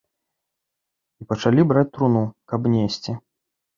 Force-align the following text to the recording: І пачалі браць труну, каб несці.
І 1.23 1.27
пачалі 1.33 1.61
браць 1.73 1.85
труну, 1.99 2.23
каб 2.53 2.61
несці. 2.77 3.11